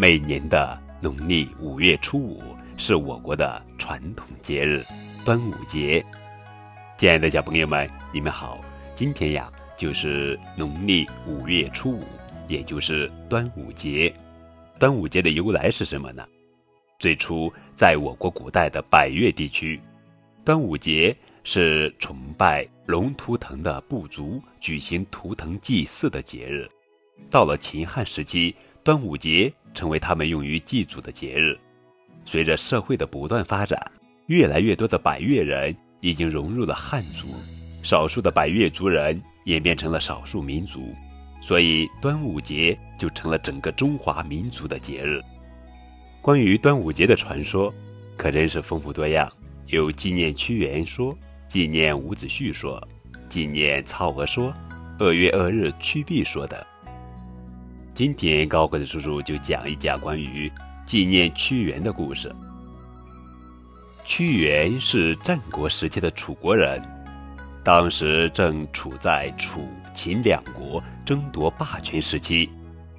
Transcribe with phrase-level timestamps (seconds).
[0.00, 2.40] 每年的农历五月初五
[2.76, 4.80] 是我国的传统节日——
[5.26, 6.04] 端午节。
[6.96, 8.60] 亲爱的小朋友们，你们好！
[8.94, 12.04] 今天呀，就是农历五月初五，
[12.46, 14.14] 也就是端午节。
[14.78, 16.24] 端午节的由来是什么呢？
[17.00, 19.80] 最初，在我国古代的百越地区，
[20.44, 26.70] 端午节是崇拜龙图腾的部族举行图腾祭祀的节日。
[27.28, 28.54] 到了秦汉时期，
[28.88, 31.54] 端午节成为他们用于祭祖的节日。
[32.24, 33.78] 随着社会的不断发展，
[34.28, 37.26] 越来越多的百越人已经融入了汉族，
[37.82, 40.80] 少数的百越族人演变成了少数民族，
[41.42, 45.20] 所以端午节就成了整个中华民族的节日。
[46.22, 47.70] 关于端午节的传说，
[48.16, 49.30] 可真是丰富多样，
[49.66, 51.14] 有纪念屈原说，
[51.46, 52.82] 纪念伍子胥说，
[53.28, 54.50] 纪念曹娥说，
[54.98, 56.58] 二月二日屈臂说等。
[57.98, 60.48] 今天高个子叔叔就讲一讲关于
[60.86, 62.32] 纪念屈原的故事。
[64.04, 66.80] 屈原是战国时期的楚国人，
[67.64, 72.48] 当时正处在楚秦两国争夺霸权时期。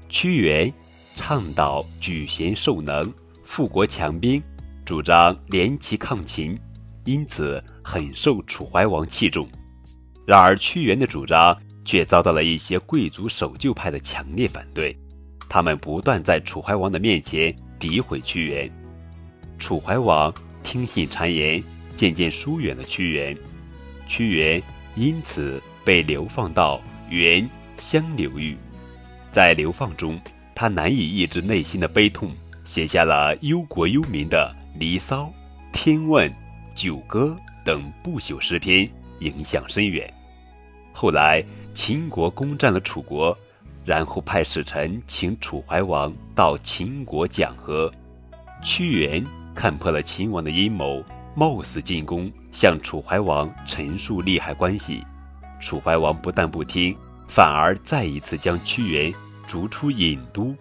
[0.09, 0.69] 屈原
[1.15, 3.09] 倡导举贤授能、
[3.45, 4.43] 富国强兵，
[4.83, 6.59] 主张联齐抗秦，
[7.05, 9.47] 因此很受楚怀王器重。
[10.27, 11.57] 然而，屈原的主张。
[11.89, 14.95] 却遭到了一些贵族守旧派的强烈反对，
[15.49, 18.71] 他们不断在楚怀王的面前诋毁屈原。
[19.57, 21.63] 楚怀王听信谗言，
[21.95, 23.35] 渐渐疏远了屈原。
[24.07, 24.61] 屈原
[24.97, 26.79] 因此被流放到
[27.09, 28.55] 原乡流域，
[29.31, 30.21] 在流放中，
[30.53, 32.31] 他难以抑制内心的悲痛，
[32.65, 35.23] 写下了忧国忧民的《离骚》
[35.73, 36.29] 《天问》
[36.75, 38.87] 《九歌》等不朽诗篇，
[39.21, 40.07] 影响深远。
[40.93, 41.43] 后来。
[41.81, 43.35] 秦国攻占了楚国，
[43.85, 47.89] 然后派使臣请楚怀王到秦国讲和。
[48.61, 49.25] 屈原
[49.55, 51.01] 看破了秦王的阴谋，
[51.35, 55.01] 冒死进宫，向楚怀王陈述利害关系。
[55.61, 56.93] 楚怀王不但不听，
[57.29, 59.13] 反而再一次将屈原
[59.47, 60.53] 逐出郢都。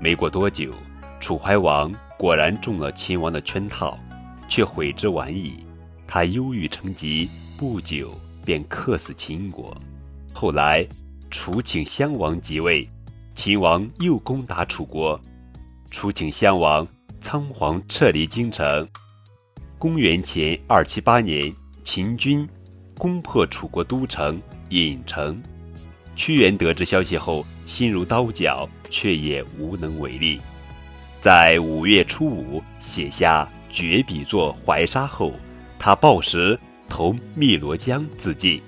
[0.00, 0.74] 没过多久，
[1.20, 3.96] 楚怀王果然中了秦王的圈套，
[4.48, 5.64] 却悔之晚矣。
[6.08, 8.10] 他忧郁成疾，不久
[8.44, 9.72] 便客死秦国。
[10.40, 10.86] 后来，
[11.32, 12.88] 楚顷襄王即位，
[13.34, 15.20] 秦王又攻打楚国，
[15.90, 16.86] 楚顷襄王
[17.20, 18.86] 仓皇撤离京城。
[19.80, 22.48] 公元前二七八年，秦军
[22.96, 24.40] 攻破楚国都城
[24.70, 25.42] 郢城。
[26.14, 30.40] 屈原得知消息后，心如刀绞，却也无能为力。
[31.20, 35.32] 在五月初五写下绝笔作《怀沙》后，
[35.80, 36.56] 他暴食
[36.88, 38.62] 投汨罗江自尽。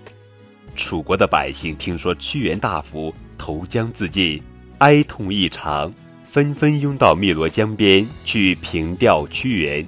[0.74, 4.42] 楚国的百姓听说屈原大夫投江自尽，
[4.78, 5.92] 哀痛异常，
[6.24, 9.86] 纷纷拥到汨罗江边去凭吊屈原。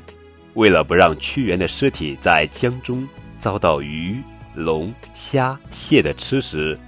[0.55, 4.17] 为了不让屈原的尸体在江中遭到鱼、
[4.55, 6.79] 龙、虾、蟹的吃食，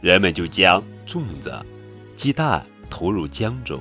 [0.00, 1.54] 人们就将粽子、
[2.16, 3.80] 鸡蛋投入江中。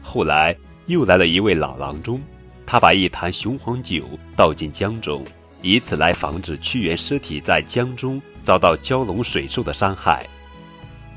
[0.00, 0.56] 后来
[0.86, 2.20] 又来了一位老郎中，
[2.64, 4.04] 他把一坛雄黄酒
[4.36, 5.24] 倒进江中，
[5.60, 8.22] 以此来防止屈原尸体在江中。
[8.48, 10.26] 遭到蛟龙水兽的伤害，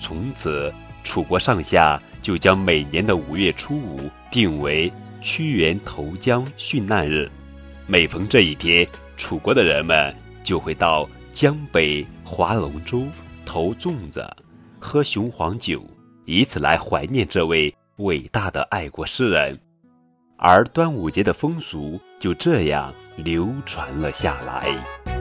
[0.01, 0.69] 从此
[1.01, 7.31] 楚国上下就将每年的五月初五定为屈原投江殉难日。
[7.87, 13.05] 每逢这一天，楚国的人们就会到江北划龙舟、
[13.45, 14.29] 投粽子、
[14.77, 15.81] 喝雄黄酒，
[16.25, 19.57] 以此来怀念这位伟大的爱国诗人。
[20.37, 25.20] 而端午节的风俗就这样流传了下来。